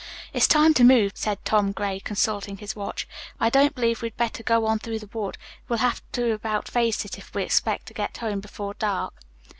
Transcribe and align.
"It's 0.33 0.47
time 0.47 0.73
to 0.73 0.83
move," 0.83 1.11
said 1.13 1.45
Tom 1.45 1.73
Gray, 1.73 1.99
consulting 1.99 2.57
his 2.57 2.75
watch. 2.75 3.07
"I 3.39 3.51
don't 3.51 3.75
believe 3.75 4.01
we'd 4.01 4.17
better 4.17 4.41
go 4.41 4.65
on 4.65 4.79
through 4.79 4.97
the 4.97 5.09
wood. 5.13 5.37
We'll 5.67 5.77
have 5.77 6.01
to 6.13 6.31
about 6.33 6.67
face 6.67 7.05
if 7.05 7.35
we 7.35 7.43
expect 7.43 7.85
to 7.89 7.93
get 7.93 8.17
home 8.17 8.39
before 8.39 8.73
dark." 8.73 9.13